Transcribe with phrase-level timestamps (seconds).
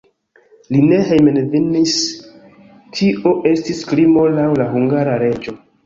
[0.75, 1.93] Li ne hejmenvenis,
[2.99, 5.61] tio estis krimo laŭ la hungara leĝo.